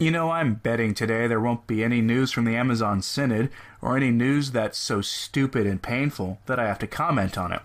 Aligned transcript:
You 0.00 0.10
know, 0.10 0.30
I'm 0.30 0.54
betting 0.54 0.94
today 0.94 1.26
there 1.26 1.42
won't 1.42 1.66
be 1.66 1.84
any 1.84 2.00
news 2.00 2.32
from 2.32 2.46
the 2.46 2.56
Amazon 2.56 3.02
Synod 3.02 3.50
or 3.82 3.98
any 3.98 4.10
news 4.10 4.50
that's 4.50 4.78
so 4.78 5.02
stupid 5.02 5.66
and 5.66 5.82
painful 5.82 6.38
that 6.46 6.58
I 6.58 6.66
have 6.66 6.78
to 6.78 6.86
comment 6.86 7.36
on 7.36 7.52
it. 7.52 7.60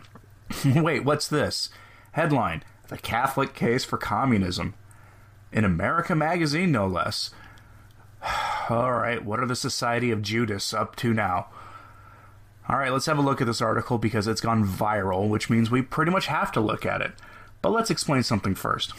Wait, 0.65 1.05
what's 1.05 1.29
this? 1.29 1.69
Headline 2.11 2.65
The 2.89 2.97
Catholic 2.97 3.53
Case 3.53 3.85
for 3.85 3.97
Communism. 3.97 4.73
In 5.53 5.63
America 5.63 6.13
Magazine, 6.13 6.73
no 6.73 6.87
less. 6.87 7.31
All 8.69 8.91
right, 8.91 9.23
what 9.23 9.39
are 9.39 9.47
the 9.47 9.55
Society 9.55 10.11
of 10.11 10.21
Judas 10.21 10.73
up 10.73 10.97
to 10.97 11.13
now? 11.13 11.47
All 12.67 12.75
right, 12.75 12.91
let's 12.91 13.05
have 13.05 13.17
a 13.17 13.21
look 13.21 13.39
at 13.39 13.47
this 13.47 13.61
article 13.61 13.97
because 13.97 14.27
it's 14.27 14.41
gone 14.41 14.65
viral, 14.65 15.29
which 15.29 15.49
means 15.49 15.71
we 15.71 15.81
pretty 15.81 16.11
much 16.11 16.27
have 16.27 16.51
to 16.51 16.59
look 16.59 16.85
at 16.85 17.01
it. 17.01 17.13
But 17.61 17.71
let's 17.71 17.89
explain 17.89 18.23
something 18.23 18.55
first. 18.55 18.91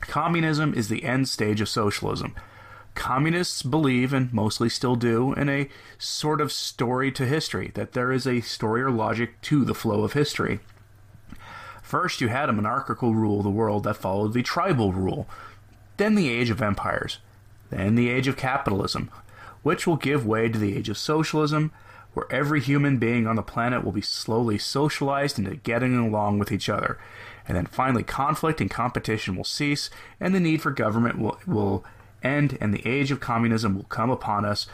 Communism 0.00 0.72
is 0.74 0.88
the 0.88 1.02
end 1.02 1.28
stage 1.28 1.60
of 1.60 1.68
socialism. 1.68 2.36
Communists 2.98 3.62
believe, 3.62 4.12
and 4.12 4.34
mostly 4.34 4.68
still 4.68 4.96
do, 4.96 5.32
in 5.34 5.48
a 5.48 5.68
sort 5.98 6.40
of 6.40 6.50
story 6.50 7.12
to 7.12 7.24
history, 7.24 7.70
that 7.74 7.92
there 7.92 8.10
is 8.10 8.26
a 8.26 8.40
story 8.40 8.82
or 8.82 8.90
logic 8.90 9.40
to 9.40 9.64
the 9.64 9.74
flow 9.74 10.02
of 10.02 10.14
history. 10.14 10.58
First, 11.80 12.20
you 12.20 12.26
had 12.26 12.48
a 12.48 12.52
monarchical 12.52 13.14
rule 13.14 13.38
of 13.38 13.44
the 13.44 13.50
world 13.50 13.84
that 13.84 13.98
followed 13.98 14.34
the 14.34 14.42
tribal 14.42 14.92
rule, 14.92 15.28
then 15.96 16.16
the 16.16 16.28
age 16.28 16.50
of 16.50 16.60
empires, 16.60 17.18
then 17.70 17.94
the 17.94 18.10
age 18.10 18.26
of 18.26 18.36
capitalism, 18.36 19.10
which 19.62 19.86
will 19.86 19.96
give 19.96 20.26
way 20.26 20.48
to 20.48 20.58
the 20.58 20.76
age 20.76 20.88
of 20.88 20.98
socialism, 20.98 21.70
where 22.14 22.26
every 22.32 22.60
human 22.60 22.98
being 22.98 23.28
on 23.28 23.36
the 23.36 23.42
planet 23.42 23.84
will 23.84 23.92
be 23.92 24.02
slowly 24.02 24.58
socialized 24.58 25.38
into 25.38 25.54
getting 25.54 25.96
along 25.96 26.40
with 26.40 26.50
each 26.50 26.68
other. 26.68 26.98
And 27.46 27.56
then 27.56 27.66
finally, 27.66 28.02
conflict 28.02 28.60
and 28.60 28.68
competition 28.68 29.36
will 29.36 29.44
cease, 29.44 29.88
and 30.18 30.34
the 30.34 30.40
need 30.40 30.60
for 30.60 30.72
government 30.72 31.20
will, 31.20 31.38
will 31.46 31.84
end, 32.22 32.58
and 32.60 32.72
the 32.72 32.86
age 32.86 33.10
of 33.10 33.20
communism 33.20 33.74
will 33.74 33.84
come 33.84 34.10
upon 34.10 34.44
us, 34.44 34.66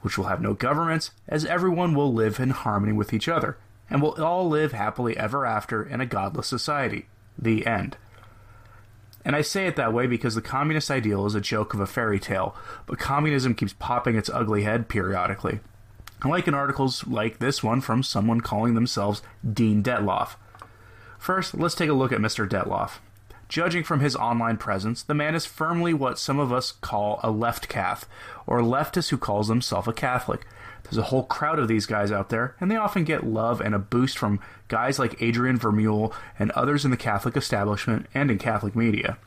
which 0.00 0.18
will 0.18 0.26
have 0.26 0.40
no 0.40 0.54
governments, 0.54 1.10
as 1.28 1.44
everyone 1.44 1.94
will 1.94 2.12
live 2.12 2.40
in 2.40 2.50
harmony 2.50 2.92
with 2.92 3.12
each 3.12 3.28
other, 3.28 3.56
and 3.88 4.02
will 4.02 4.22
all 4.22 4.48
live 4.48 4.72
happily 4.72 5.16
ever 5.16 5.46
after 5.46 5.82
in 5.82 6.00
a 6.00 6.06
godless 6.06 6.46
society. 6.46 7.06
The 7.38 7.66
end. 7.66 7.96
And 9.24 9.36
I 9.36 9.42
say 9.42 9.66
it 9.66 9.76
that 9.76 9.92
way 9.92 10.06
because 10.06 10.34
the 10.34 10.42
communist 10.42 10.90
ideal 10.90 11.26
is 11.26 11.34
a 11.34 11.40
joke 11.40 11.74
of 11.74 11.80
a 11.80 11.86
fairy 11.86 12.18
tale, 12.18 12.56
but 12.86 12.98
communism 12.98 13.54
keeps 13.54 13.72
popping 13.72 14.16
its 14.16 14.30
ugly 14.30 14.64
head 14.64 14.88
periodically. 14.88 15.60
Like 16.24 16.48
in 16.48 16.54
articles 16.54 17.06
like 17.06 17.38
this 17.38 17.62
one 17.62 17.80
from 17.80 18.02
someone 18.02 18.40
calling 18.40 18.74
themselves 18.74 19.22
Dean 19.48 19.82
Detloff. 19.82 20.36
First, 21.18 21.54
let's 21.54 21.74
take 21.74 21.90
a 21.90 21.94
look 21.94 22.12
at 22.12 22.20
Mr. 22.20 22.48
Detloff. 22.48 22.98
Judging 23.52 23.84
from 23.84 24.00
his 24.00 24.16
online 24.16 24.56
presence, 24.56 25.02
the 25.02 25.12
man 25.12 25.34
is 25.34 25.44
firmly 25.44 25.92
what 25.92 26.18
some 26.18 26.38
of 26.38 26.50
us 26.50 26.72
call 26.72 27.20
a 27.22 27.30
left 27.30 27.68
cath, 27.68 28.08
or 28.46 28.62
leftist 28.62 29.10
who 29.10 29.18
calls 29.18 29.48
himself 29.48 29.86
a 29.86 29.92
Catholic. 29.92 30.46
There's 30.84 30.96
a 30.96 31.10
whole 31.10 31.24
crowd 31.24 31.58
of 31.58 31.68
these 31.68 31.84
guys 31.84 32.10
out 32.10 32.30
there, 32.30 32.56
and 32.58 32.70
they 32.70 32.76
often 32.76 33.04
get 33.04 33.26
love 33.26 33.60
and 33.60 33.74
a 33.74 33.78
boost 33.78 34.16
from 34.16 34.40
guys 34.68 34.98
like 34.98 35.20
Adrian 35.20 35.58
Vermeule 35.58 36.14
and 36.38 36.50
others 36.52 36.86
in 36.86 36.90
the 36.90 36.96
Catholic 36.96 37.36
establishment 37.36 38.06
and 38.14 38.30
in 38.30 38.38
Catholic 38.38 38.74
media. 38.74 39.18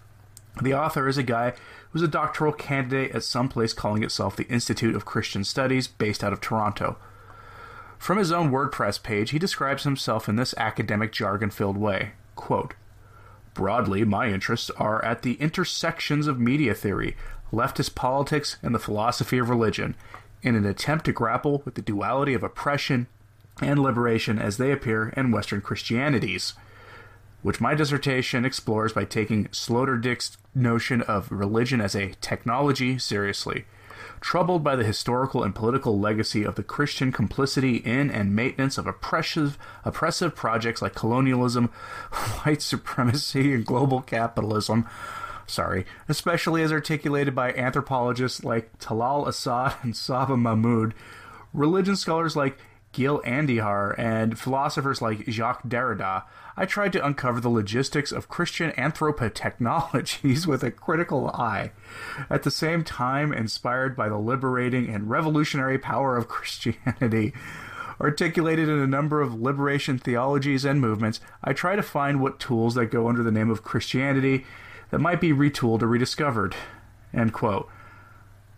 The 0.60 0.74
author 0.74 1.08
is 1.08 1.20
a 1.20 1.24
guy 1.24 1.54
who's 1.92 2.02
a 2.02 2.08
doctoral 2.08 2.52
candidate 2.52 3.14
at 3.14 3.24
some 3.24 3.48
place 3.48 3.74
calling 3.74 4.02
itself 4.02 4.36
the 4.36 4.48
Institute 4.48 4.96
of 4.96 5.06
Christian 5.06 5.44
Studies, 5.44 5.88
based 5.88 6.24
out 6.24 6.34
of 6.34 6.42
Toronto. 6.42 6.98
From 8.00 8.18
his 8.18 8.32
own 8.32 8.50
WordPress 8.50 9.04
page, 9.04 9.30
he 9.30 9.38
describes 9.38 9.84
himself 9.84 10.28
in 10.28 10.36
this 10.36 10.56
academic 10.58 11.12
jargon 11.12 11.52
filled 11.52 11.78
way 11.78 12.14
quote, 12.36 12.74
Broadly, 13.56 14.04
my 14.04 14.28
interests 14.28 14.70
are 14.72 15.04
at 15.04 15.22
the 15.22 15.36
intersections 15.36 16.28
of 16.28 16.40
media 16.40 16.76
theory, 16.76 17.16
leftist 17.52 17.96
politics, 17.96 18.58
and 18.62 18.76
the 18.76 18.80
philosophy 18.80 19.38
of 19.38 19.50
religion, 19.50 19.96
in 20.44 20.56
an 20.56 20.66
attempt 20.66 21.06
to 21.06 21.14
grapple 21.14 21.64
with 21.64 21.76
the 21.76 21.82
duality 21.82 22.34
of 22.34 22.44
oppression 22.44 23.08
and 23.62 23.80
liberation 23.80 24.38
as 24.38 24.58
they 24.58 24.74
appear 24.74 25.10
in 25.16 25.32
Western 25.32 25.62
Christianities, 25.62 26.54
which 27.44 27.62
my 27.62 27.74
dissertation 27.74 28.44
explores 28.44 28.92
by 28.92 29.06
taking 29.06 29.46
Sloterdijk's 29.48 30.38
notion 30.54 31.02
of 31.04 31.32
religion 31.32 31.80
as 31.80 31.96
a 31.96 32.14
technology 32.20 33.00
seriously. 33.00 33.66
Troubled 34.22 34.64
by 34.64 34.76
the 34.76 34.84
historical 34.84 35.44
and 35.44 35.54
political 35.54 36.00
legacy 36.00 36.44
of 36.44 36.56
the 36.56 36.64
Christian 36.64 37.12
complicity 37.12 37.78
in 37.78 38.10
and 38.10 38.36
maintenance 38.36 38.78
of 38.78 38.88
oppressive, 38.88 39.58
oppressive 39.84 40.36
projects 40.36 40.82
like 40.82 40.96
colonialism, 40.96 41.66
white 42.44 42.62
supremacy, 42.62 43.54
and 43.54 43.66
global 43.66 44.02
capitalism, 44.02 44.88
sorry, 45.48 45.86
especially 46.08 46.62
as 46.62 46.72
articulated 46.72 47.36
by 47.36 47.54
anthropologists 47.54 48.44
like 48.44 48.78
Talal 48.80 49.28
Asad 49.28 49.76
and 49.84 49.96
Saba 49.96 50.38
Mahmood, 50.38 50.94
religion 51.54 51.96
scholars 51.96 52.36
like 52.36 52.58
Gil 52.96 53.20
Anidjar, 53.24 53.94
and 54.00 54.40
philosophers 54.40 55.02
like 55.02 55.30
Jacques 55.30 55.64
Derrida, 55.68 56.24
I 56.56 56.66
tried 56.66 56.94
to 56.94 57.06
uncover 57.06 57.42
the 57.42 57.50
logistics 57.50 58.14
of 58.14 58.30
Christian 58.30 58.72
anthropotechnologies 58.72 60.48
with 60.48 60.64
a 60.64 60.72
critical 60.72 61.28
eye. 61.32 61.72
At 62.30 62.44
the 62.44 62.52
same 62.52 62.86
time, 62.86 63.34
inspired 63.34 63.98
by 63.98 64.08
the 64.08 64.18
liberating 64.18 64.90
and 64.90 65.10
revolutionary 65.10 65.78
power 65.78 66.16
of 66.16 66.28
Christianity, 66.30 67.34
articulated 68.00 68.70
in 68.70 68.80
a 68.80 68.88
number 68.88 69.22
of 69.22 69.42
liberation 69.42 69.98
theologies 69.98 70.64
and 70.64 70.80
movements, 70.80 71.20
I 71.44 71.52
try 71.52 71.76
to 71.76 71.84
find 71.84 72.22
what 72.22 72.40
tools 72.40 72.76
that 72.76 72.88
go 72.88 73.10
under 73.10 73.24
the 73.24 73.32
name 73.32 73.50
of 73.50 73.64
Christianity 73.64 74.46
that 74.92 75.00
might 75.00 75.20
be 75.20 75.34
retooled 75.34 75.82
or 75.82 75.88
rediscovered. 75.88 76.56
End 77.14 77.34
quote. 77.34 77.70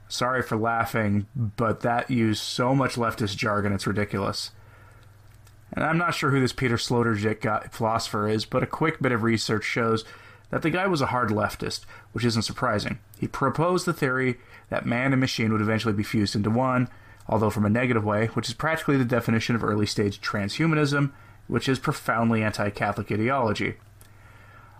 Sorry 0.09 0.41
for 0.41 0.57
laughing, 0.57 1.27
but 1.35 1.81
that 1.81 2.09
used 2.09 2.41
so 2.41 2.73
much 2.73 2.95
leftist 2.95 3.35
jargon, 3.35 3.73
it's 3.73 3.87
ridiculous. 3.87 4.51
And 5.73 5.83
I'm 5.83 5.97
not 5.97 6.13
sure 6.13 6.31
who 6.31 6.39
this 6.39 6.53
Peter 6.53 6.77
Sloterdijk 6.77 7.71
philosopher 7.71 8.27
is, 8.27 8.45
but 8.45 8.63
a 8.63 8.67
quick 8.67 9.01
bit 9.01 9.11
of 9.11 9.23
research 9.23 9.65
shows 9.65 10.05
that 10.49 10.61
the 10.61 10.69
guy 10.69 10.87
was 10.87 11.01
a 11.01 11.07
hard 11.07 11.29
leftist, 11.29 11.81
which 12.13 12.23
isn't 12.23 12.43
surprising. 12.43 12.99
He 13.19 13.27
proposed 13.27 13.85
the 13.85 13.93
theory 13.93 14.37
that 14.69 14.85
man 14.85 15.11
and 15.11 15.19
machine 15.19 15.51
would 15.51 15.61
eventually 15.61 15.93
be 15.93 16.03
fused 16.03 16.35
into 16.35 16.49
one, 16.49 16.87
although 17.27 17.49
from 17.49 17.65
a 17.65 17.69
negative 17.69 18.05
way, 18.05 18.27
which 18.27 18.47
is 18.47 18.53
practically 18.53 18.95
the 18.95 19.05
definition 19.05 19.55
of 19.55 19.63
early 19.63 19.85
stage 19.85 20.21
transhumanism, 20.21 21.11
which 21.47 21.67
is 21.67 21.79
profoundly 21.79 22.43
anti 22.43 22.69
Catholic 22.69 23.11
ideology. 23.11 23.75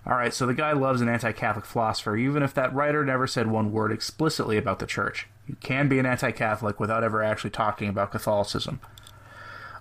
Alright, 0.08 0.34
so 0.34 0.46
the 0.46 0.54
guy 0.54 0.72
loves 0.72 1.02
an 1.02 1.10
anti 1.10 1.34
Catholic 1.34 1.66
philosopher, 1.66 2.16
even 2.16 2.42
if 2.42 2.54
that 2.54 2.74
writer 2.74 3.04
never 3.04 3.28
said 3.28 3.48
one 3.48 3.74
word 3.74 3.92
explicitly 3.92 4.58
about 4.58 4.80
the 4.80 4.86
church. 4.86 5.28
You 5.46 5.56
can 5.60 5.90
be 5.90 6.00
an 6.00 6.06
anti 6.06 6.32
Catholic 6.32 6.80
without 6.80 7.04
ever 7.04 7.22
actually 7.22 7.50
talking 7.50 7.90
about 7.90 8.12
Catholicism. 8.12 8.80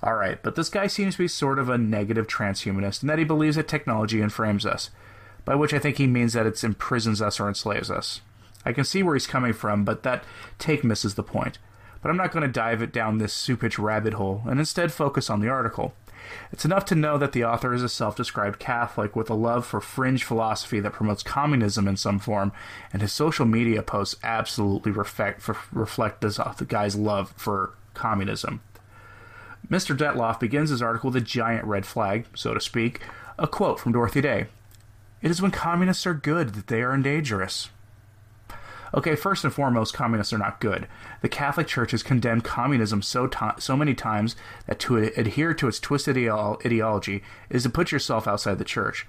Alright, 0.03 0.43
but 0.43 0.57
this 0.57 0.69
guy 0.69 0.89
seems 0.89 1.15
to 1.15 1.23
be 1.23 1.29
sort 1.29 1.61
of 1.61 1.69
a 1.69 1.79
negative 1.79 2.27
transhumanist 2.27 3.03
in 3.03 3.07
that 3.07 3.19
he 3.19 3.25
believes 3.25 3.55
that 3.55 3.69
technology 3.69 4.19
enframes 4.19 4.67
us, 4.67 4.91
by 5.45 5.55
which 5.55 5.73
I 5.73 5.79
think 5.79 5.97
he 5.99 6.09
means 6.09 6.33
that 6.33 6.47
it 6.47 6.63
imprisons 6.65 7.23
us 7.23 7.39
or 7.39 7.47
enslaves 7.47 7.91
us. 7.91 8.21
I 8.65 8.73
can 8.73 8.85
see 8.85 9.05
where 9.05 9.15
he's 9.15 9.29
coming 9.29 9.53
from, 9.53 9.85
but 9.85 10.03
that 10.03 10.25
take 10.59 10.83
misses 10.83 11.15
the 11.15 11.23
point. 11.23 11.59
But 12.03 12.11
I'm 12.11 12.17
not 12.17 12.33
going 12.33 12.43
to 12.43 12.49
dive 12.49 12.83
it 12.83 12.93
down 12.93 13.19
this 13.19 13.33
soupage 13.33 13.79
rabbit 13.83 14.15
hole, 14.15 14.43
and 14.47 14.59
instead 14.59 14.93
focus 14.93 15.31
on 15.31 15.41
the 15.41 15.49
article. 15.49 15.95
It's 16.53 16.65
enough 16.65 16.85
to 16.87 16.95
know 16.95 17.19
that 17.19 17.33
the 17.33 17.45
author 17.45 17.75
is 17.75 17.83
a 17.83 17.89
self 17.89 18.17
described 18.17 18.59
Catholic 18.59 19.15
with 19.17 19.31
a 19.31 19.35
love 19.35 19.67
for 19.67 19.81
fringe 19.81 20.25
philosophy 20.25 20.81
that 20.81 20.93
promotes 20.93 21.23
communism 21.23 21.87
in 21.89 21.97
some 21.97 22.19
form, 22.19 22.53
and 22.93 23.03
his 23.03 23.13
social 23.13 23.47
media 23.47 23.83
posts 23.83 24.17
absolutely 24.23 24.93
reflect, 24.93 25.49
reflect 25.73 26.21
this, 26.21 26.37
the 26.37 26.67
guy's 26.67 26.97
love 26.97 27.33
for 27.37 27.75
communism. 27.95 28.61
Mr. 29.71 29.97
Detloff 29.97 30.39
begins 30.39 30.71
his 30.71 30.83
article 30.83 31.11
with 31.11 31.23
a 31.23 31.27
giant 31.27 31.65
red 31.65 31.85
flag, 31.85 32.27
so 32.35 32.55
to 32.55 32.61
speak, 32.61 33.01
a 33.39 33.47
quote 33.47 33.81
from 33.81 33.93
Dorothy 33.93 34.21
Day. 34.21 34.47
It 35.23 35.31
is 35.31 35.43
when 35.43 35.51
communists 35.51 36.07
are 36.07 36.15
good 36.15 36.55
that 36.55 36.69
they 36.69 36.83
are 36.83 36.97
dangerous. 36.97 37.71
Okay, 38.95 39.17
first 39.17 39.45
and 39.45 39.53
foremost, 39.53 39.95
communists 39.95 40.33
are 40.33 40.39
not 40.39 40.61
good. 40.61 40.87
The 41.21 41.29
Catholic 41.29 41.67
Church 41.67 41.91
has 41.91 42.03
condemned 42.03 42.45
communism 42.45 43.03
so 43.03 43.29
so 43.59 43.77
many 43.77 43.95
times 43.95 44.37
that 44.67 44.79
to 44.81 44.97
adhere 44.97 45.55
to 45.55 45.69
its 45.69 45.81
twisted 45.81 46.17
ideology 46.17 47.23
is 47.51 47.65
to 47.65 47.71
put 47.71 47.93
yourself 47.93 48.29
outside 48.29 48.59
the 48.59 48.65
church. 48.65 49.07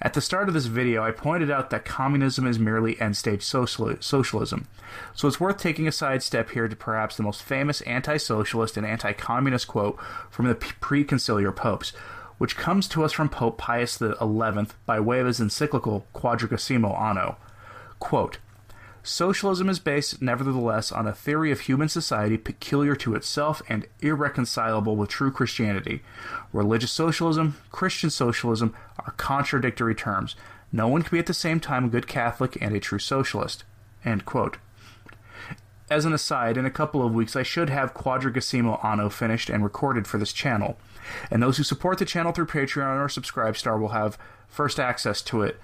At 0.00 0.12
the 0.12 0.20
start 0.20 0.48
of 0.48 0.54
this 0.54 0.66
video, 0.66 1.02
I 1.02 1.10
pointed 1.10 1.50
out 1.50 1.70
that 1.70 1.86
communism 1.86 2.46
is 2.46 2.58
merely 2.58 3.00
end 3.00 3.16
stage 3.16 3.42
socialism. 3.42 4.68
So 5.14 5.26
it's 5.26 5.40
worth 5.40 5.56
taking 5.56 5.88
a 5.88 5.92
sidestep 5.92 6.50
here 6.50 6.68
to 6.68 6.76
perhaps 6.76 7.16
the 7.16 7.22
most 7.22 7.42
famous 7.42 7.80
anti 7.82 8.18
socialist 8.18 8.76
and 8.76 8.86
anti 8.86 9.12
communist 9.14 9.68
quote 9.68 9.98
from 10.30 10.46
the 10.46 10.54
pre 10.54 11.02
conciliar 11.04 11.54
popes, 11.54 11.92
which 12.36 12.56
comes 12.56 12.86
to 12.88 13.04
us 13.04 13.12
from 13.12 13.30
Pope 13.30 13.56
Pius 13.56 13.96
XI 13.96 14.66
by 14.84 15.00
way 15.00 15.20
of 15.20 15.26
his 15.26 15.40
encyclical 15.40 16.06
Quadragesimo 16.14 16.98
Anno. 17.00 17.36
Quote, 17.98 18.36
Socialism 19.06 19.68
is 19.68 19.78
based, 19.78 20.20
nevertheless, 20.20 20.90
on 20.90 21.06
a 21.06 21.14
theory 21.14 21.52
of 21.52 21.60
human 21.60 21.88
society 21.88 22.36
peculiar 22.36 22.96
to 22.96 23.14
itself 23.14 23.62
and 23.68 23.86
irreconcilable 24.00 24.96
with 24.96 25.10
true 25.10 25.30
Christianity. 25.30 26.02
Religious 26.52 26.90
socialism, 26.90 27.56
Christian 27.70 28.10
socialism 28.10 28.74
are 28.98 29.12
contradictory 29.12 29.94
terms. 29.94 30.34
No 30.72 30.88
one 30.88 31.02
can 31.02 31.12
be 31.12 31.20
at 31.20 31.26
the 31.26 31.34
same 31.34 31.60
time 31.60 31.84
a 31.84 31.88
good 31.88 32.08
Catholic 32.08 32.58
and 32.60 32.74
a 32.74 32.80
true 32.80 32.98
socialist. 32.98 33.62
as 35.88 36.04
an 36.04 36.12
aside, 36.12 36.56
in 36.56 36.66
a 36.66 36.70
couple 36.70 37.04
of 37.04 37.14
weeks 37.14 37.36
I 37.36 37.42
should 37.42 37.70
have 37.70 37.94
Quadragesimo 37.94 38.84
Anno 38.84 39.08
finished 39.08 39.48
and 39.48 39.62
recorded 39.62 40.06
for 40.06 40.18
this 40.18 40.32
channel. 40.32 40.78
And 41.30 41.40
those 41.40 41.58
who 41.58 41.62
support 41.62 41.98
the 41.98 42.04
channel 42.04 42.32
through 42.32 42.46
Patreon 42.46 42.98
or 42.98 43.06
Subscribestar 43.06 43.80
will 43.80 43.90
have 43.90 44.18
first 44.48 44.80
access 44.80 45.22
to 45.22 45.42
it. 45.42 45.60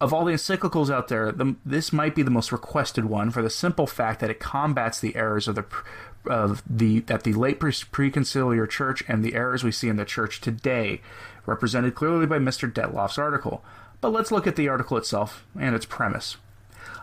Of 0.00 0.12
all 0.12 0.24
the 0.24 0.32
encyclicals 0.32 0.90
out 0.90 1.08
there, 1.08 1.32
the, 1.32 1.56
this 1.64 1.92
might 1.92 2.14
be 2.14 2.22
the 2.22 2.30
most 2.30 2.52
requested 2.52 3.06
one 3.06 3.30
for 3.30 3.42
the 3.42 3.50
simple 3.50 3.86
fact 3.86 4.20
that 4.20 4.30
it 4.30 4.38
combats 4.38 5.00
the 5.00 5.16
errors 5.16 5.48
of 5.48 5.56
the 5.56 5.64
of 6.26 6.62
the 6.68 7.00
that 7.00 7.24
the 7.24 7.32
late 7.32 7.58
preconciliar 7.58 8.68
church 8.68 9.02
and 9.08 9.24
the 9.24 9.34
errors 9.34 9.64
we 9.64 9.72
see 9.72 9.88
in 9.88 9.96
the 9.96 10.04
church 10.04 10.40
today, 10.40 11.00
represented 11.46 11.94
clearly 11.94 12.26
by 12.26 12.38
Mr. 12.38 12.72
Detloff's 12.72 13.18
article. 13.18 13.64
But 14.00 14.10
let's 14.10 14.30
look 14.30 14.46
at 14.46 14.54
the 14.54 14.68
article 14.68 14.96
itself 14.96 15.44
and 15.58 15.74
its 15.74 15.86
premise. 15.86 16.36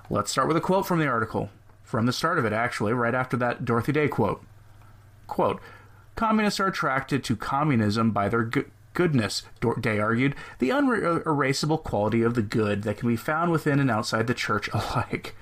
Let's 0.09 0.31
start 0.31 0.47
with 0.47 0.57
a 0.57 0.61
quote 0.61 0.85
from 0.85 0.99
the 0.99 1.07
article, 1.07 1.49
from 1.83 2.05
the 2.05 2.13
start 2.13 2.39
of 2.39 2.45
it, 2.45 2.53
actually, 2.53 2.93
right 2.93 3.15
after 3.15 3.35
that 3.37 3.65
Dorothy 3.65 3.91
Day 3.91 4.07
quote. 4.07 4.41
Quote, 5.27 5.59
Communists 6.15 6.59
are 6.61 6.67
attracted 6.67 7.23
to 7.25 7.35
communism 7.35 8.11
by 8.11 8.29
their 8.29 8.49
goodness, 8.95 9.43
Day 9.79 9.99
argued, 9.99 10.33
the 10.57 10.71
unerasable 10.71 11.77
quality 11.77 12.23
of 12.23 12.33
the 12.33 12.41
good 12.41 12.81
that 12.83 12.97
can 12.97 13.07
be 13.07 13.15
found 13.15 13.51
within 13.51 13.79
and 13.79 13.91
outside 13.91 14.25
the 14.25 14.33
church 14.33 14.67
alike. 14.73 15.35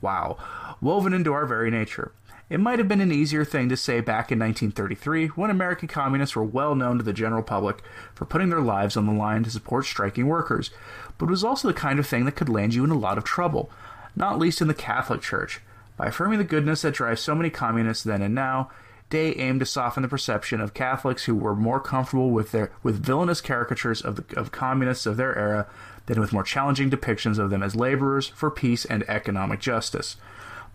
Wow, 0.00 0.36
woven 0.80 1.12
into 1.12 1.32
our 1.32 1.46
very 1.46 1.70
nature. 1.70 2.10
It 2.48 2.60
might 2.60 2.78
have 2.78 2.86
been 2.86 3.00
an 3.00 3.12
easier 3.12 3.44
thing 3.44 3.68
to 3.70 3.76
say 3.76 4.00
back 4.00 4.30
in 4.30 4.38
1933 4.38 5.28
when 5.28 5.50
American 5.50 5.88
communists 5.88 6.36
were 6.36 6.44
well 6.44 6.76
known 6.76 6.96
to 6.98 7.02
the 7.02 7.12
general 7.12 7.42
public 7.42 7.82
for 8.14 8.24
putting 8.24 8.50
their 8.50 8.60
lives 8.60 8.96
on 8.96 9.06
the 9.06 9.12
line 9.12 9.42
to 9.44 9.50
support 9.50 9.84
striking 9.84 10.26
workers, 10.26 10.70
but 11.18 11.26
it 11.26 11.30
was 11.30 11.42
also 11.42 11.66
the 11.66 11.74
kind 11.74 11.98
of 11.98 12.06
thing 12.06 12.24
that 12.24 12.36
could 12.36 12.48
land 12.48 12.72
you 12.72 12.84
in 12.84 12.90
a 12.90 12.98
lot 12.98 13.18
of 13.18 13.24
trouble, 13.24 13.70
not 14.14 14.38
least 14.38 14.60
in 14.60 14.68
the 14.68 14.74
Catholic 14.74 15.22
Church. 15.22 15.60
By 15.96 16.06
affirming 16.06 16.38
the 16.38 16.44
goodness 16.44 16.82
that 16.82 16.94
drives 16.94 17.20
so 17.20 17.34
many 17.34 17.50
communists 17.50 18.04
then 18.04 18.22
and 18.22 18.34
now, 18.34 18.70
Day 19.08 19.32
aimed 19.34 19.60
to 19.60 19.66
soften 19.66 20.02
the 20.02 20.08
perception 20.08 20.60
of 20.60 20.74
Catholics 20.74 21.24
who 21.24 21.34
were 21.36 21.54
more 21.54 21.78
comfortable 21.78 22.30
with 22.30 22.50
their 22.50 22.72
with 22.82 23.04
villainous 23.04 23.40
caricatures 23.40 24.02
of 24.02 24.16
the, 24.16 24.38
of 24.38 24.50
communists 24.50 25.06
of 25.06 25.16
their 25.16 25.36
era 25.38 25.68
than 26.06 26.20
with 26.20 26.32
more 26.32 26.42
challenging 26.42 26.90
depictions 26.90 27.38
of 27.38 27.50
them 27.50 27.62
as 27.62 27.76
laborers 27.76 28.28
for 28.28 28.50
peace 28.50 28.84
and 28.84 29.08
economic 29.08 29.60
justice. 29.60 30.16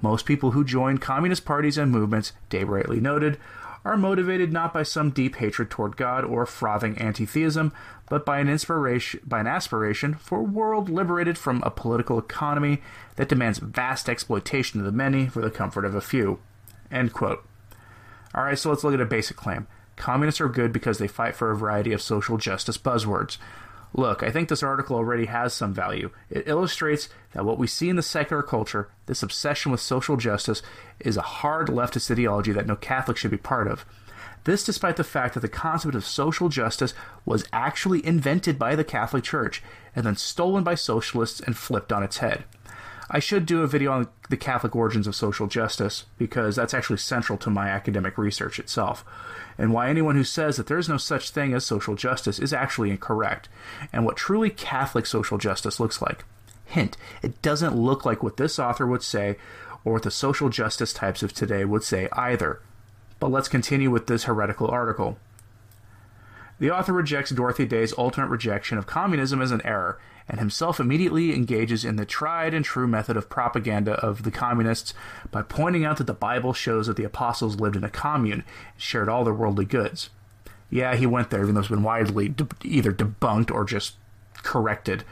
Most 0.01 0.25
people 0.25 0.51
who 0.51 0.63
join 0.63 0.97
communist 0.97 1.43
parties 1.43 1.77
and 1.77 1.91
movements, 1.91 2.31
Day 2.49 2.63
rightly 2.63 3.01
noted, 3.01 3.37
are 3.83 3.97
motivated 3.97 4.53
not 4.53 4.73
by 4.73 4.83
some 4.83 5.09
deep 5.09 5.35
hatred 5.35 5.69
toward 5.69 5.97
God 5.97 6.23
or 6.23 6.45
frothing 6.45 6.97
anti-theism, 6.97 7.73
but 8.09 8.25
by 8.25 8.39
an 8.39 8.47
inspiration 8.47 9.19
by 9.25 9.39
an 9.39 9.47
aspiration 9.47 10.13
for 10.15 10.39
a 10.39 10.43
world 10.43 10.89
liberated 10.89 11.37
from 11.37 11.61
a 11.63 11.71
political 11.71 12.17
economy 12.17 12.81
that 13.17 13.27
demands 13.27 13.59
vast 13.59 14.07
exploitation 14.07 14.79
of 14.79 14.85
the 14.85 14.91
many 14.91 15.27
for 15.27 15.41
the 15.41 15.51
comfort 15.51 15.83
of 15.83 15.95
a 15.95 16.01
few. 16.01 16.39
End 16.89 17.11
quote. 17.11 17.43
All 18.33 18.43
right, 18.43 18.57
so 18.57 18.69
let's 18.69 18.83
look 18.83 18.93
at 18.93 19.01
a 19.01 19.05
basic 19.05 19.37
claim. 19.37 19.67
Communists 19.95 20.41
are 20.41 20.49
good 20.49 20.71
because 20.71 20.97
they 20.97 21.07
fight 21.07 21.35
for 21.35 21.51
a 21.51 21.57
variety 21.57 21.91
of 21.91 22.01
social 22.01 22.37
justice 22.37 22.77
buzzwords. 22.77 23.37
Look, 23.93 24.23
I 24.23 24.31
think 24.31 24.47
this 24.47 24.63
article 24.63 24.95
already 24.95 25.25
has 25.25 25.53
some 25.53 25.73
value. 25.73 26.11
It 26.29 26.47
illustrates 26.47 27.09
that 27.33 27.43
what 27.43 27.57
we 27.57 27.67
see 27.67 27.89
in 27.89 27.97
the 27.97 28.01
secular 28.01 28.41
culture, 28.41 28.89
this 29.05 29.21
obsession 29.21 29.71
with 29.71 29.81
social 29.81 30.15
justice, 30.15 30.61
is 30.99 31.17
a 31.17 31.21
hard 31.21 31.67
leftist 31.67 32.09
ideology 32.09 32.53
that 32.53 32.67
no 32.67 32.77
Catholic 32.77 33.17
should 33.17 33.31
be 33.31 33.37
part 33.37 33.67
of. 33.67 33.85
This 34.45 34.63
despite 34.63 34.95
the 34.95 35.03
fact 35.03 35.33
that 35.33 35.41
the 35.41 35.49
concept 35.49 35.93
of 35.93 36.05
social 36.05 36.47
justice 36.47 36.93
was 37.25 37.45
actually 37.51 38.05
invented 38.05 38.57
by 38.57 38.75
the 38.75 38.83
Catholic 38.83 39.23
Church 39.23 39.61
and 39.95 40.05
then 40.05 40.15
stolen 40.15 40.63
by 40.63 40.75
socialists 40.75 41.41
and 41.41 41.55
flipped 41.55 41.91
on 41.91 42.01
its 42.01 42.17
head. 42.17 42.45
I 43.13 43.19
should 43.19 43.45
do 43.45 43.61
a 43.61 43.67
video 43.67 43.91
on 43.91 44.07
the 44.29 44.37
Catholic 44.37 44.73
origins 44.73 45.05
of 45.05 45.15
social 45.15 45.45
justice 45.45 46.05
because 46.17 46.55
that's 46.55 46.73
actually 46.73 46.97
central 46.97 47.37
to 47.39 47.49
my 47.49 47.67
academic 47.67 48.17
research 48.17 48.57
itself, 48.57 49.03
and 49.57 49.73
why 49.73 49.89
anyone 49.89 50.15
who 50.15 50.23
says 50.23 50.55
that 50.55 50.67
there 50.67 50.77
is 50.77 50.87
no 50.87 50.95
such 50.95 51.29
thing 51.29 51.53
as 51.53 51.65
social 51.65 51.95
justice 51.95 52.39
is 52.39 52.53
actually 52.53 52.89
incorrect, 52.89 53.49
and 53.91 54.05
what 54.05 54.15
truly 54.15 54.49
Catholic 54.49 55.05
social 55.05 55.37
justice 55.37 55.77
looks 55.77 56.01
like. 56.01 56.23
Hint, 56.63 56.95
it 57.21 57.41
doesn't 57.41 57.75
look 57.75 58.05
like 58.05 58.23
what 58.23 58.37
this 58.37 58.57
author 58.57 58.87
would 58.87 59.03
say 59.03 59.35
or 59.83 59.93
what 59.93 60.03
the 60.03 60.11
social 60.11 60.47
justice 60.47 60.93
types 60.93 61.21
of 61.21 61.33
today 61.33 61.65
would 61.65 61.83
say 61.83 62.07
either. 62.13 62.61
But 63.19 63.31
let's 63.31 63.49
continue 63.49 63.91
with 63.91 64.07
this 64.07 64.23
heretical 64.23 64.69
article. 64.69 65.17
The 66.59 66.71
author 66.71 66.93
rejects 66.93 67.31
Dorothy 67.31 67.65
Day's 67.65 67.93
ultimate 67.97 68.27
rejection 68.27 68.77
of 68.77 68.87
communism 68.87 69.41
as 69.41 69.51
an 69.51 69.65
error 69.65 69.99
and 70.31 70.39
himself 70.39 70.79
immediately 70.79 71.35
engages 71.35 71.83
in 71.83 71.97
the 71.97 72.05
tried 72.05 72.53
and 72.53 72.63
true 72.63 72.87
method 72.87 73.17
of 73.17 73.29
propaganda 73.29 73.95
of 73.95 74.23
the 74.23 74.31
communists 74.31 74.93
by 75.29 75.41
pointing 75.41 75.83
out 75.83 75.97
that 75.97 76.07
the 76.07 76.13
Bible 76.13 76.53
shows 76.53 76.87
that 76.87 76.95
the 76.95 77.03
apostles 77.03 77.59
lived 77.59 77.75
in 77.75 77.83
a 77.83 77.89
commune 77.89 78.45
and 78.73 78.81
shared 78.81 79.09
all 79.09 79.25
their 79.25 79.33
worldly 79.33 79.65
goods. 79.65 80.09
Yeah, 80.69 80.95
he 80.95 81.05
went 81.05 81.31
there, 81.31 81.43
even 81.43 81.53
though 81.53 81.59
it's 81.59 81.69
been 81.69 81.83
widely 81.83 82.29
de- 82.29 82.47
either 82.63 82.93
debunked 82.93 83.51
or 83.51 83.65
just 83.65 83.95
corrected. 84.35 85.03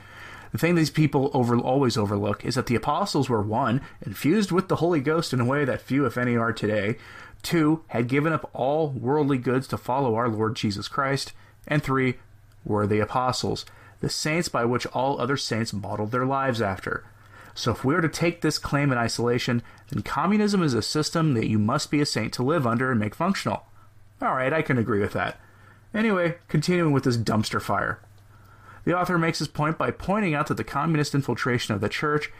The 0.53 0.57
thing 0.57 0.75
these 0.75 0.89
people 0.89 1.29
over, 1.33 1.57
always 1.57 1.97
overlook 1.97 2.45
is 2.45 2.55
that 2.55 2.67
the 2.67 2.75
apostles 2.75 3.27
were 3.27 3.41
one, 3.41 3.81
infused 4.01 4.53
with 4.53 4.69
the 4.69 4.77
Holy 4.77 5.01
Ghost 5.01 5.33
in 5.33 5.41
a 5.41 5.45
way 5.45 5.65
that 5.65 5.81
few, 5.81 6.05
if 6.05 6.17
any, 6.17 6.37
are 6.37 6.53
today, 6.53 6.95
two, 7.43 7.83
had 7.87 8.07
given 8.07 8.31
up 8.31 8.49
all 8.53 8.87
worldly 8.87 9.37
goods 9.37 9.67
to 9.67 9.77
follow 9.77 10.15
our 10.15 10.29
Lord 10.29 10.55
Jesus 10.55 10.87
Christ, 10.87 11.33
and 11.67 11.83
three, 11.83 12.15
were 12.63 12.87
the 12.87 12.99
apostles 12.99 13.65
the 13.99 14.09
saints 14.09 14.49
by 14.49 14.65
which 14.65 14.85
all 14.87 15.19
other 15.19 15.37
saints 15.37 15.73
modeled 15.73 16.11
their 16.11 16.25
lives 16.25 16.61
after. 16.61 17.05
So 17.53 17.71
if 17.71 17.83
we 17.83 17.95
are 17.95 18.01
to 18.01 18.09
take 18.09 18.41
this 18.41 18.57
claim 18.57 18.91
in 18.91 18.97
isolation, 18.97 19.61
then 19.89 20.01
communism 20.01 20.63
is 20.63 20.73
a 20.73 20.81
system 20.81 21.33
that 21.33 21.49
you 21.49 21.59
must 21.59 21.91
be 21.91 21.99
a 21.99 22.05
saint 22.05 22.33
to 22.33 22.43
live 22.43 22.65
under 22.65 22.91
and 22.91 22.99
make 22.99 23.15
functional. 23.15 23.65
Alright, 24.21 24.53
I 24.53 24.61
can 24.61 24.77
agree 24.77 24.99
with 24.99 25.13
that. 25.13 25.39
Anyway, 25.93 26.37
continuing 26.47 26.93
with 26.93 27.03
this 27.03 27.17
dumpster 27.17 27.61
fire. 27.61 27.99
The 28.85 28.97
author 28.97 29.17
makes 29.17 29.39
his 29.39 29.47
point 29.47 29.77
by 29.77 29.91
pointing 29.91 30.33
out 30.33 30.47
that 30.47 30.55
the 30.55 30.63
communist 30.63 31.13
infiltration 31.13 31.75
of 31.75 31.81
the 31.81 31.89
church 31.89 32.31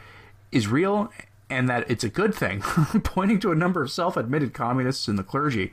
is 0.52 0.68
real 0.68 1.12
and 1.50 1.68
that 1.68 1.90
it's 1.90 2.04
a 2.04 2.08
good 2.08 2.34
thing, 2.34 2.60
pointing 3.04 3.40
to 3.40 3.52
a 3.52 3.56
number 3.56 3.82
of 3.82 3.90
self 3.90 4.16
admitted 4.16 4.54
communists 4.54 5.08
in 5.08 5.16
the 5.16 5.24
clergy, 5.24 5.72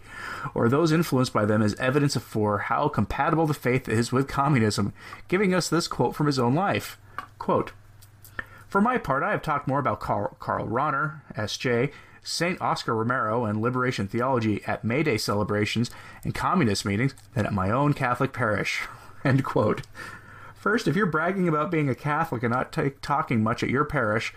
or 0.54 0.68
those 0.68 0.92
influenced 0.92 1.32
by 1.32 1.46
them 1.46 1.62
as 1.62 1.76
evidence 1.76 2.18
for 2.18 2.58
how 2.58 2.90
compatible 2.90 3.46
the 3.46 3.54
faith 3.54 3.88
is 3.88 4.12
with 4.12 4.28
communism, 4.28 4.94
giving 5.28 5.54
us 5.54 5.70
this 5.70 5.88
quote 5.88 6.16
from 6.16 6.26
his 6.26 6.40
own 6.40 6.56
life. 6.56 6.98
Quote, 7.38 7.72
For 8.68 8.82
my 8.82 8.98
part, 8.98 9.24
I 9.24 9.32
have 9.32 9.42
talked 9.42 9.68
more 9.68 9.80
about 9.80 10.00
Carl, 10.00 10.36
Karl 10.40 10.68
Rahner, 10.68 11.22
S.J., 11.36 11.92
St. 12.24 12.60
Oscar 12.62 12.94
Romero, 12.94 13.46
and 13.46 13.62
liberation 13.62 14.08
theology 14.08 14.62
at 14.66 14.84
May 14.84 15.02
Day 15.02 15.18
celebrations 15.18 15.90
and 16.26 16.36
communist 16.36 16.84
meetings 16.84 17.16
than 17.36 17.46
at 17.46 17.54
my 17.54 17.70
own 17.70 17.94
Catholic 17.94 18.34
parish. 18.34 18.82
End 19.24 19.46
quote. 19.46 19.84
First, 20.68 20.88
if 20.88 20.98
you're 20.98 21.06
bragging 21.06 21.48
about 21.48 21.72
being 21.72 21.88
a 21.88 21.96
Catholic 21.96 22.44
and 22.44 22.52
not 22.52 22.78
talking 23.02 23.42
much 23.42 23.64
at 23.64 23.70
your 23.70 23.86
parish, 23.86 24.34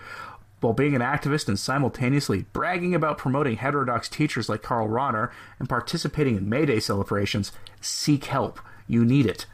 while 0.61 0.73
being 0.73 0.95
an 0.95 1.01
activist 1.01 1.49
and 1.49 1.59
simultaneously 1.59 2.47
bragging 2.53 2.95
about 2.95 3.19
promoting 3.19 3.57
heterodox 3.57 4.09
teachers 4.09 4.49
like 4.49 4.63
Karl 4.63 4.89
Rahner 4.89 5.31
and 5.59 5.69
participating 5.69 6.37
in 6.37 6.49
May 6.49 6.67
Day 6.67 6.81
celebrations, 6.81 7.53
seek 7.81 8.27
help. 8.27 8.61
You 8.87 9.05
need 9.05 9.27
it. 9.27 9.47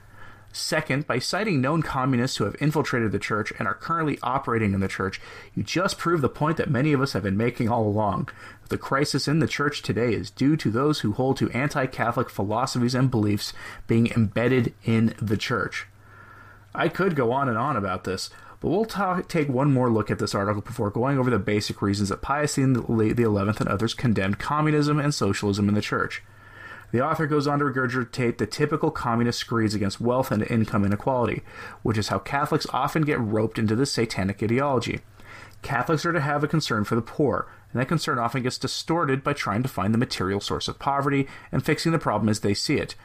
Second, 0.57 1.07
by 1.07 1.19
citing 1.19 1.61
known 1.61 1.83
communists 1.83 2.39
who 2.39 2.45
have 2.45 2.57
infiltrated 2.61 3.13
the 3.13 3.19
church 3.19 3.53
and 3.59 3.69
are 3.69 3.75
currently 3.75 4.19
operating 4.23 4.73
in 4.73 4.81
the 4.81 4.89
church, 4.89 5.21
you 5.55 5.63
just 5.63 5.99
prove 5.99 6.23
the 6.23 6.31
point 6.31 6.57
that 6.57 6.71
many 6.71 6.95
of 6.95 7.03
us 7.03 7.13
have 7.13 7.23
been 7.23 7.37
making 7.37 7.69
all 7.69 7.87
along. 7.87 8.31
The 8.71 8.79
crisis 8.79 9.29
in 9.29 9.41
the 9.41 9.47
church 9.47 9.83
today 9.83 10.15
is 10.15 10.31
due 10.31 10.57
to 10.57 10.71
those 10.71 11.01
who 11.01 11.13
hold 11.13 11.37
to 11.37 11.51
anti 11.51 11.85
Catholic 11.85 12.31
philosophies 12.31 12.95
and 12.95 13.11
beliefs 13.11 13.53
being 13.87 14.07
embedded 14.07 14.73
in 14.83 15.15
the 15.21 15.37
church. 15.37 15.89
I 16.75 16.89
could 16.89 17.17
go 17.17 17.33
on 17.33 17.51
and 17.51 17.59
on 17.59 17.77
about 17.77 18.05
this, 18.05 18.31
but 18.67 18.73
we'll 18.73 18.85
talk, 18.85 19.29
take 19.29 19.49
one 19.49 19.73
more 19.73 19.89
look 19.89 20.11
at 20.11 20.19
this 20.19 20.35
article 20.35 20.61
before 20.61 20.91
going 20.91 21.21
over 21.21 21.31
the 21.31 21.39
basic 21.39 21.81
reasons 21.81 22.09
that 22.09 22.21
Pius 22.21 22.57
XI 22.57 22.63
and 22.63 23.69
others 23.69 23.95
condemned 23.95 24.41
communism 24.41 24.99
and 24.99 25.15
socialism 25.15 25.69
in 25.69 25.77
the 25.77 25.81
church. 25.81 26.25
The 26.91 27.01
author 27.01 27.29
goes 27.29 27.47
on 27.47 27.61
to 27.61 27.65
regurgitate 27.65 28.39
the 28.39 28.47
typical 28.47 28.91
communist 28.91 29.39
screeds 29.39 29.77
against 29.77 30.01
wealth 30.01 30.33
and 30.33 30.43
income 30.51 30.85
inequality, 30.85 31.45
which 31.85 31.97
is 31.97 32.09
how 32.09 32.19
Catholics 32.19 32.67
often 32.73 33.03
get 33.03 33.21
roped 33.21 33.57
into 33.57 33.77
this 33.77 33.93
satanic 33.93 34.43
ideology. 34.43 34.99
Catholics 35.63 36.05
are 36.05 36.13
to 36.13 36.21
have 36.21 36.43
a 36.43 36.49
concern 36.49 36.83
for 36.83 36.97
the 36.97 37.03
poor, 37.03 37.47
and 37.71 37.81
that 37.81 37.87
concern 37.87 38.19
often 38.19 38.43
gets 38.43 38.59
distorted 38.59 39.23
by 39.23 39.33
trying 39.33 39.63
to 39.63 39.69
find 39.69 39.95
the 39.95 39.99
material 39.99 40.41
source 40.41 40.67
of 40.67 40.81
poverty 40.81 41.29
and 41.53 41.65
fixing 41.65 41.93
the 41.93 42.01
problem 42.01 42.29
as 42.29 42.41
they 42.41 42.53
see 42.53 42.79
it. 42.79 42.97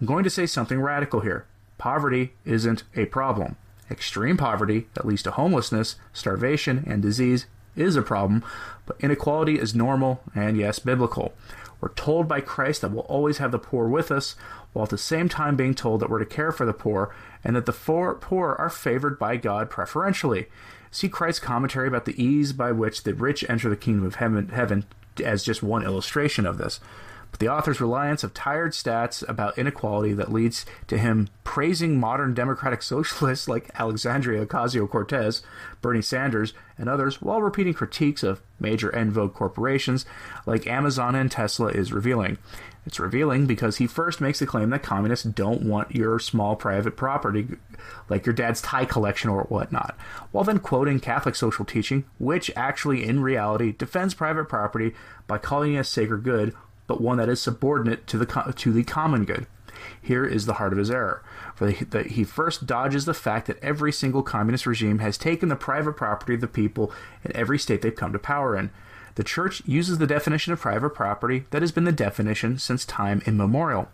I'm 0.00 0.06
going 0.06 0.24
to 0.24 0.30
say 0.30 0.46
something 0.46 0.80
radical 0.80 1.20
here. 1.20 1.44
Poverty 1.76 2.32
isn't 2.46 2.84
a 2.96 3.04
problem. 3.04 3.58
Extreme 3.90 4.36
poverty, 4.36 4.86
that 4.94 5.06
leads 5.06 5.22
to 5.24 5.32
homelessness, 5.32 5.96
starvation, 6.12 6.84
and 6.86 7.02
disease, 7.02 7.46
is 7.74 7.96
a 7.96 8.02
problem, 8.02 8.44
but 8.86 8.96
inequality 9.00 9.58
is 9.58 9.74
normal 9.74 10.22
and, 10.34 10.56
yes, 10.56 10.78
biblical. 10.78 11.34
We're 11.80 11.94
told 11.94 12.28
by 12.28 12.40
Christ 12.40 12.82
that 12.82 12.90
we'll 12.90 13.00
always 13.00 13.38
have 13.38 13.52
the 13.52 13.58
poor 13.58 13.88
with 13.88 14.10
us, 14.10 14.36
while 14.72 14.84
at 14.84 14.90
the 14.90 14.98
same 14.98 15.28
time 15.28 15.56
being 15.56 15.74
told 15.74 16.00
that 16.00 16.10
we're 16.10 16.18
to 16.18 16.26
care 16.26 16.52
for 16.52 16.66
the 16.66 16.72
poor 16.72 17.14
and 17.42 17.56
that 17.56 17.66
the 17.66 17.72
poor 17.72 18.56
are 18.58 18.70
favored 18.70 19.18
by 19.18 19.36
God 19.36 19.70
preferentially. 19.70 20.46
See 20.90 21.08
Christ's 21.08 21.40
commentary 21.40 21.88
about 21.88 22.04
the 22.04 22.22
ease 22.22 22.52
by 22.52 22.70
which 22.72 23.04
the 23.04 23.14
rich 23.14 23.44
enter 23.48 23.70
the 23.70 23.76
kingdom 23.76 24.04
of 24.04 24.16
heaven, 24.16 24.48
heaven 24.48 24.84
as 25.24 25.42
just 25.42 25.62
one 25.62 25.82
illustration 25.82 26.46
of 26.46 26.58
this. 26.58 26.80
But 27.30 27.40
the 27.40 27.48
author's 27.48 27.80
reliance 27.80 28.24
of 28.24 28.34
tired 28.34 28.72
stats 28.72 29.26
about 29.28 29.58
inequality 29.58 30.12
that 30.14 30.32
leads 30.32 30.66
to 30.88 30.98
him 30.98 31.28
praising 31.44 31.98
modern 31.98 32.34
democratic 32.34 32.82
socialists 32.82 33.48
like 33.48 33.70
Alexandria 33.78 34.44
Ocasio 34.44 34.88
Cortez, 34.88 35.42
Bernie 35.80 36.02
Sanders, 36.02 36.54
and 36.76 36.88
others, 36.88 37.20
while 37.20 37.42
repeating 37.42 37.74
critiques 37.74 38.22
of 38.22 38.42
major 38.58 38.94
en 38.94 39.10
vogue 39.10 39.34
corporations 39.34 40.06
like 40.46 40.66
Amazon 40.66 41.14
and 41.14 41.30
Tesla, 41.30 41.68
is 41.68 41.92
revealing. 41.92 42.38
It's 42.86 42.98
revealing 42.98 43.46
because 43.46 43.76
he 43.76 43.86
first 43.86 44.20
makes 44.20 44.38
the 44.38 44.46
claim 44.46 44.70
that 44.70 44.82
communists 44.82 45.26
don't 45.26 45.62
want 45.62 45.94
your 45.94 46.18
small 46.18 46.56
private 46.56 46.96
property, 46.96 47.46
like 48.08 48.24
your 48.24 48.32
dad's 48.32 48.62
tie 48.62 48.86
collection 48.86 49.28
or 49.28 49.42
whatnot, 49.44 49.96
while 50.32 50.44
then 50.44 50.58
quoting 50.58 50.98
Catholic 50.98 51.34
social 51.34 51.64
teaching, 51.64 52.04
which 52.18 52.50
actually 52.56 53.04
in 53.04 53.20
reality 53.20 53.72
defends 53.72 54.14
private 54.14 54.46
property 54.46 54.94
by 55.26 55.36
calling 55.36 55.74
it 55.74 55.78
a 55.78 55.84
sacred 55.84 56.24
good 56.24 56.54
but 56.90 57.00
one 57.00 57.18
that 57.18 57.28
is 57.28 57.40
subordinate 57.40 58.04
to 58.08 58.18
the 58.18 58.26
to 58.56 58.72
the 58.72 58.82
common 58.82 59.24
good. 59.24 59.46
Here 60.02 60.26
is 60.26 60.44
the 60.46 60.54
heart 60.54 60.72
of 60.72 60.78
his 60.80 60.90
error. 60.90 61.22
For 61.54 61.70
the, 61.70 61.84
the, 61.84 62.02
he 62.02 62.24
first 62.24 62.66
dodges 62.66 63.04
the 63.04 63.14
fact 63.14 63.46
that 63.46 63.62
every 63.62 63.92
single 63.92 64.24
communist 64.24 64.66
regime 64.66 64.98
has 64.98 65.16
taken 65.16 65.48
the 65.48 65.54
private 65.54 65.92
property 65.92 66.34
of 66.34 66.40
the 66.40 66.48
people 66.48 66.92
in 67.22 67.30
every 67.36 67.60
state 67.60 67.80
they've 67.82 67.94
come 67.94 68.12
to 68.12 68.18
power 68.18 68.56
in. 68.56 68.70
The 69.14 69.22
church 69.22 69.62
uses 69.66 69.98
the 69.98 70.06
definition 70.08 70.52
of 70.52 70.58
private 70.58 70.90
property 70.90 71.44
that 71.50 71.62
has 71.62 71.70
been 71.70 71.84
the 71.84 71.92
definition 71.92 72.58
since 72.58 72.84
time 72.84 73.22
immemorial. 73.24 73.88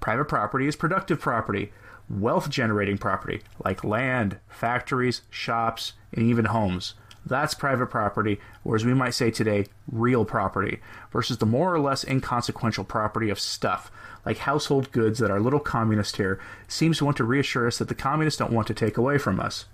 Private 0.00 0.26
property 0.26 0.66
is 0.66 0.76
productive 0.76 1.20
property, 1.20 1.72
wealth 2.10 2.50
generating 2.50 2.98
property, 2.98 3.40
like 3.64 3.84
land, 3.84 4.36
factories, 4.50 5.22
shops, 5.30 5.94
and 6.12 6.26
even 6.26 6.44
homes. 6.44 6.92
That's 7.26 7.54
private 7.54 7.86
property, 7.86 8.38
or 8.64 8.76
as 8.76 8.84
we 8.84 8.92
might 8.92 9.14
say 9.14 9.30
today, 9.30 9.66
real 9.90 10.24
property, 10.24 10.80
versus 11.10 11.38
the 11.38 11.46
more 11.46 11.74
or 11.74 11.80
less 11.80 12.04
inconsequential 12.04 12.84
property 12.84 13.30
of 13.30 13.40
stuff, 13.40 13.90
like 14.26 14.38
household 14.38 14.92
goods 14.92 15.18
that 15.20 15.30
our 15.30 15.40
little 15.40 15.60
communist 15.60 16.16
here 16.16 16.38
seems 16.68 16.98
to 16.98 17.04
want 17.04 17.16
to 17.16 17.24
reassure 17.24 17.66
us 17.66 17.78
that 17.78 17.88
the 17.88 17.94
communists 17.94 18.38
don't 18.38 18.52
want 18.52 18.66
to 18.66 18.74
take 18.74 18.98
away 18.98 19.16
from 19.16 19.40
us. 19.40 19.64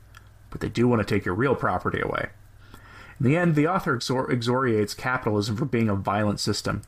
But 0.50 0.60
they 0.60 0.68
do 0.68 0.86
want 0.86 1.06
to 1.06 1.14
take 1.14 1.24
your 1.24 1.34
real 1.34 1.54
property 1.54 2.00
away. 2.00 2.28
In 3.18 3.26
the 3.26 3.36
end, 3.36 3.54
the 3.54 3.68
author 3.68 3.96
exor- 3.96 4.30
exoriates 4.30 4.94
capitalism 4.94 5.56
for 5.56 5.64
being 5.64 5.88
a 5.88 5.94
violent 5.94 6.40
system. 6.40 6.82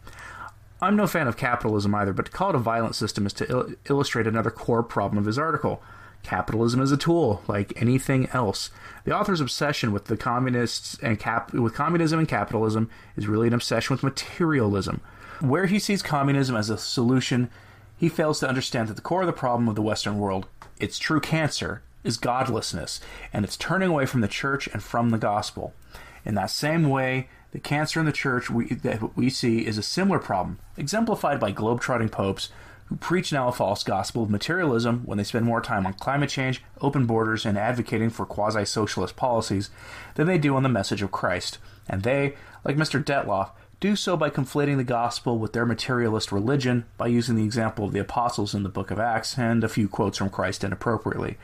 I'm 0.81 0.97
no 0.97 1.07
fan 1.07 1.29
of 1.29 1.37
capitalism 1.37 1.95
either, 1.95 2.13
but 2.13 2.27
to 2.27 2.33
call 2.33 2.51
it 2.51 2.57
a 2.57 2.59
violent 2.59 2.95
system 2.95 3.27
is 3.27 3.33
to 3.35 3.47
il- 3.49 3.75
illustrate 3.89 4.27
another 4.27 4.51
core 4.51 4.83
problem 4.83 5.19
of 5.19 5.27
his 5.27 5.39
article. 5.39 5.83
Capitalism 6.23 6.81
is 6.81 6.93
a 6.93 6.97
tool, 6.97 7.43
like 7.49 7.73
anything 7.81 8.29
else. 8.33 8.71
The 9.05 9.17
author's 9.17 9.41
obsession 9.41 9.93
with 9.93 10.05
the 10.05 10.17
communists 10.17 10.97
and 11.03 11.19
cap- 11.19 11.53
with 11.53 11.75
communism 11.75 12.19
and 12.19 12.29
capitalism 12.29 12.91
is 13.17 13.27
really 13.27 13.49
an 13.49 13.55
obsession 13.55 13.95
with 13.95 14.05
materialism. 14.05 15.01
Where 15.41 15.67
he 15.67 15.79
sees 15.79 16.03
communism 16.03 16.55
as 16.55 16.71
a 16.71 16.79
solution, 16.79 17.51
he 17.97 18.09
fails 18.09 18.39
to 18.41 18.49
understand 18.49 18.89
that 18.89 18.95
the 18.95 19.03
core 19.03 19.23
of 19.23 19.27
the 19.27 19.33
problem 19.33 19.69
of 19.69 19.75
the 19.75 19.83
Western 19.83 20.19
world, 20.19 20.47
its 20.79 20.99
true 20.99 21.21
cancer, 21.21 21.83
is 22.05 22.17
godlessness, 22.17 23.01
and 23.33 23.45
it's 23.45 23.57
turning 23.57 23.89
away 23.89 24.07
from 24.07 24.21
the 24.21 24.29
church 24.29 24.69
and 24.69 24.83
from 24.83 25.11
the 25.11 25.19
gospel. 25.19 25.73
In 26.25 26.35
that 26.37 26.51
same 26.51 26.89
way, 26.89 27.29
the 27.53 27.59
cancer 27.59 28.01
in 28.01 28.07
the 28.07 28.13
church 28.13 28.51
we, 28.51 28.67
that 28.67 29.17
we 29.17 29.29
see 29.29 29.67
is 29.67 29.79
a 29.79 29.83
similar 29.83 30.19
problem, 30.19 30.59
exemplified 30.77 31.39
by 31.39 31.51
globe-trotting 31.51 32.09
popes 32.09 32.51
who 32.93 32.99
preach 32.99 33.33
now 33.33 33.49
a 33.49 33.53
false 33.53 33.83
gospel 33.83 34.23
of 34.23 34.29
materialism 34.29 35.01
when 35.07 35.17
they 35.17 35.25
spend 35.25 35.47
more 35.47 35.63
time 35.63 35.87
on 35.87 35.95
climate 35.95 36.29
change, 36.29 36.63
open 36.83 37.07
borders, 37.07 37.47
and 37.47 37.57
advocating 37.57 38.11
for 38.11 38.27
quasi 38.27 38.67
socialist 38.67 39.17
policies 39.17 39.71
than 40.15 40.27
they 40.27 40.37
do 40.37 40.55
on 40.55 40.63
the 40.63 40.69
message 40.69 41.01
of 41.01 41.11
Christ. 41.11 41.57
And 41.89 42.03
they, 42.03 42.35
like 42.65 42.77
Mr. 42.77 43.03
Detloff, 43.03 43.53
do 43.81 43.97
so 43.97 44.15
by 44.15 44.29
conflating 44.29 44.77
the 44.77 44.85
gospel 44.85 45.39
with 45.39 45.55
their 45.55 45.65
materialist 45.65 46.31
religion 46.33 46.85
by 46.99 47.07
using 47.07 47.35
the 47.35 47.45
example 47.45 47.87
of 47.87 47.93
the 47.93 47.99
apostles 47.99 48.55
in 48.55 48.63
the 48.63 48.69
book 48.69 48.91
of 48.91 48.99
Acts 48.99 49.39
and 49.39 49.65
a 49.65 49.71
few 49.71 49.89
quotes 49.89 50.19
from 50.19 50.29
Christ 50.29 50.63
inappropriately. 50.63 51.39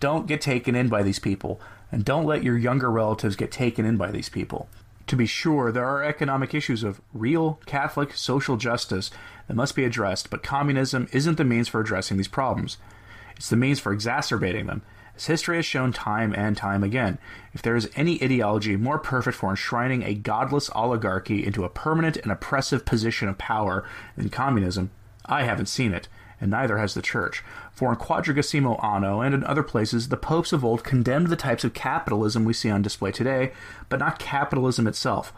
Don't 0.00 0.26
get 0.26 0.40
taken 0.40 0.74
in 0.74 0.88
by 0.88 1.04
these 1.04 1.20
people, 1.20 1.60
and 1.92 2.04
don't 2.04 2.26
let 2.26 2.42
your 2.42 2.58
younger 2.58 2.90
relatives 2.90 3.36
get 3.36 3.52
taken 3.52 3.86
in 3.86 3.96
by 3.96 4.10
these 4.10 4.28
people. 4.28 4.68
To 5.10 5.16
be 5.16 5.26
sure, 5.26 5.72
there 5.72 5.88
are 5.88 6.04
economic 6.04 6.54
issues 6.54 6.84
of 6.84 7.00
real 7.12 7.58
Catholic 7.66 8.14
social 8.14 8.56
justice 8.56 9.10
that 9.48 9.56
must 9.56 9.74
be 9.74 9.82
addressed, 9.82 10.30
but 10.30 10.44
communism 10.44 11.08
isn't 11.10 11.36
the 11.36 11.42
means 11.42 11.66
for 11.66 11.80
addressing 11.80 12.16
these 12.16 12.28
problems. 12.28 12.76
It's 13.34 13.50
the 13.50 13.56
means 13.56 13.80
for 13.80 13.92
exacerbating 13.92 14.66
them, 14.66 14.82
as 15.16 15.26
history 15.26 15.56
has 15.56 15.66
shown 15.66 15.92
time 15.92 16.32
and 16.32 16.56
time 16.56 16.84
again. 16.84 17.18
If 17.52 17.60
there 17.60 17.74
is 17.74 17.90
any 17.96 18.22
ideology 18.22 18.76
more 18.76 19.00
perfect 19.00 19.36
for 19.36 19.50
enshrining 19.50 20.04
a 20.04 20.14
godless 20.14 20.70
oligarchy 20.76 21.44
into 21.44 21.64
a 21.64 21.68
permanent 21.68 22.16
and 22.18 22.30
oppressive 22.30 22.84
position 22.84 23.28
of 23.28 23.36
power 23.36 23.84
than 24.16 24.28
communism, 24.28 24.92
I 25.26 25.42
haven't 25.42 25.66
seen 25.66 25.92
it, 25.92 26.06
and 26.40 26.50
neither 26.50 26.78
has 26.78 26.94
the 26.94 27.02
Church. 27.02 27.42
For 27.72 27.90
in 27.90 27.98
Quadragesimo 27.98 28.82
Anno 28.82 29.20
and 29.20 29.34
in 29.34 29.44
other 29.44 29.62
places, 29.62 30.08
the 30.08 30.16
popes 30.16 30.52
of 30.52 30.64
old 30.64 30.84
condemned 30.84 31.28
the 31.28 31.36
types 31.36 31.64
of 31.64 31.74
capitalism 31.74 32.44
we 32.44 32.52
see 32.52 32.70
on 32.70 32.82
display 32.82 33.12
today, 33.12 33.52
but 33.88 33.98
not 33.98 34.18
capitalism 34.18 34.86
itself, 34.86 35.32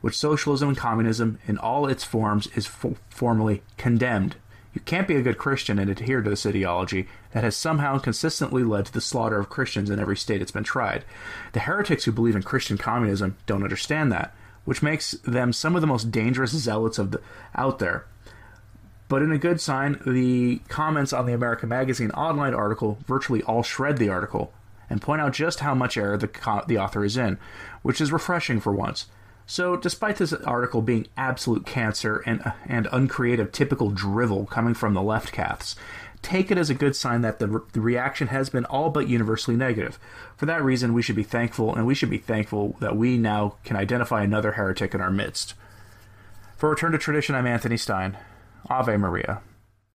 which 0.00 0.18
socialism 0.18 0.68
and 0.68 0.78
communism 0.78 1.38
in 1.46 1.58
all 1.58 1.86
its 1.86 2.04
forms 2.04 2.46
is 2.54 2.66
fo- 2.66 2.96
formally 3.08 3.62
condemned. 3.76 4.36
You 4.74 4.80
can't 4.80 5.06
be 5.06 5.14
a 5.14 5.22
good 5.22 5.38
Christian 5.38 5.78
and 5.78 5.88
adhere 5.88 6.20
to 6.20 6.28
this 6.28 6.44
ideology 6.44 7.06
that 7.30 7.44
has 7.44 7.56
somehow 7.56 7.98
consistently 7.98 8.64
led 8.64 8.86
to 8.86 8.92
the 8.92 9.00
slaughter 9.00 9.38
of 9.38 9.48
Christians 9.48 9.88
in 9.88 10.00
every 10.00 10.16
state 10.16 10.42
it's 10.42 10.50
been 10.50 10.64
tried. 10.64 11.04
The 11.52 11.60
heretics 11.60 12.04
who 12.04 12.12
believe 12.12 12.34
in 12.34 12.42
Christian 12.42 12.76
communism 12.76 13.36
don't 13.46 13.62
understand 13.62 14.10
that, 14.10 14.34
which 14.64 14.82
makes 14.82 15.12
them 15.22 15.52
some 15.52 15.76
of 15.76 15.80
the 15.80 15.86
most 15.86 16.10
dangerous 16.10 16.50
zealots 16.50 16.98
of 16.98 17.12
the, 17.12 17.20
out 17.54 17.78
there. 17.78 18.06
But 19.08 19.22
in 19.22 19.32
a 19.32 19.38
good 19.38 19.60
sign, 19.60 20.00
the 20.06 20.60
comments 20.68 21.12
on 21.12 21.26
the 21.26 21.34
American 21.34 21.68
Magazine 21.68 22.10
online 22.12 22.54
article 22.54 22.98
virtually 23.06 23.42
all 23.42 23.62
shred 23.62 23.98
the 23.98 24.08
article 24.08 24.52
and 24.88 25.02
point 25.02 25.20
out 25.20 25.32
just 25.32 25.60
how 25.60 25.74
much 25.74 25.96
error 25.96 26.16
the, 26.16 26.28
co- 26.28 26.64
the 26.66 26.78
author 26.78 27.04
is 27.04 27.16
in, 27.16 27.38
which 27.82 28.00
is 28.00 28.12
refreshing 28.12 28.60
for 28.60 28.72
once. 28.72 29.06
So, 29.46 29.76
despite 29.76 30.16
this 30.16 30.32
article 30.32 30.80
being 30.80 31.06
absolute 31.18 31.66
cancer 31.66 32.22
and, 32.24 32.52
and 32.66 32.88
uncreative 32.92 33.52
typical 33.52 33.90
drivel 33.90 34.46
coming 34.46 34.72
from 34.72 34.94
the 34.94 35.02
left 35.02 35.32
caths, 35.32 35.76
take 36.22 36.50
it 36.50 36.56
as 36.56 36.70
a 36.70 36.74
good 36.74 36.96
sign 36.96 37.20
that 37.20 37.38
the, 37.38 37.48
re- 37.48 37.60
the 37.74 37.82
reaction 37.82 38.28
has 38.28 38.48
been 38.48 38.64
all 38.64 38.88
but 38.88 39.06
universally 39.06 39.56
negative. 39.56 39.98
For 40.36 40.46
that 40.46 40.64
reason, 40.64 40.94
we 40.94 41.02
should 41.02 41.16
be 41.16 41.22
thankful, 41.22 41.74
and 41.74 41.86
we 41.86 41.94
should 41.94 42.08
be 42.08 42.16
thankful 42.16 42.76
that 42.80 42.96
we 42.96 43.18
now 43.18 43.56
can 43.64 43.76
identify 43.76 44.22
another 44.22 44.52
heretic 44.52 44.94
in 44.94 45.02
our 45.02 45.10
midst. 45.10 45.52
For 46.56 46.70
Return 46.70 46.92
to 46.92 46.98
Tradition, 46.98 47.34
I'm 47.34 47.46
Anthony 47.46 47.76
Stine. 47.76 48.16
Ave 48.68 48.96
Maria. 48.96 49.40